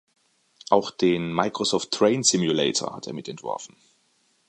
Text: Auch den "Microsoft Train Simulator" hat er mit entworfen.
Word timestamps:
Auch 0.71 0.89
den 0.89 1.31
"Microsoft 1.31 1.91
Train 1.91 2.23
Simulator" 2.23 2.95
hat 2.95 3.05
er 3.05 3.13
mit 3.13 3.29
entworfen. 3.29 3.75